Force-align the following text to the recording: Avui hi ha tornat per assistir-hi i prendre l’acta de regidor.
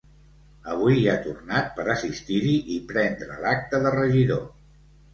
Avui 0.75 0.97
hi 1.01 1.05
ha 1.11 1.17
tornat 1.25 1.69
per 1.77 1.87
assistir-hi 1.97 2.57
i 2.79 2.81
prendre 2.95 3.41
l’acta 3.47 3.87
de 3.89 3.97
regidor. 4.01 4.47